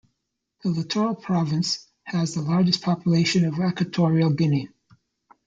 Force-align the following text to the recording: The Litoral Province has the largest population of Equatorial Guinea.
The 0.63 0.69
Litoral 0.71 1.21
Province 1.21 1.85
has 2.05 2.33
the 2.33 2.41
largest 2.41 2.81
population 2.81 3.45
of 3.45 3.59
Equatorial 3.59 4.31
Guinea. 4.31 4.67